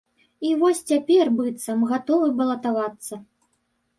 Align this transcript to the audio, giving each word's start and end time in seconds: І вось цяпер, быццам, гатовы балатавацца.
І 0.51 0.51
вось 0.61 0.79
цяпер, 0.91 1.25
быццам, 1.41 1.85
гатовы 1.91 2.27
балатавацца. 2.39 3.21